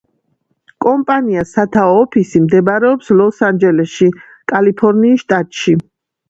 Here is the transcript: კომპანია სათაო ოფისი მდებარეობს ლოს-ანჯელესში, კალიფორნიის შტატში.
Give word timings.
კომპანია 0.85 1.43
სათაო 1.49 1.99
ოფისი 2.05 2.41
მდებარეობს 2.45 3.11
ლოს-ანჯელესში, 3.19 4.09
კალიფორნიის 4.55 5.23
შტატში. 5.27 5.77